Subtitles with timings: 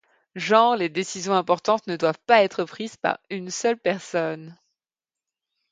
[0.33, 4.57] Genre les décisions importantes ne doivent pas être prises par une seule personne…